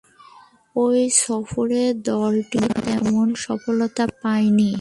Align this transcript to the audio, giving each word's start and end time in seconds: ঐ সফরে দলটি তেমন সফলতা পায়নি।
ঐ 0.75 0.85
সফরে 1.15 1.83
দলটি 1.93 2.61
তেমন 2.85 3.27
সফলতা 3.35 4.05
পায়নি। 4.21 4.71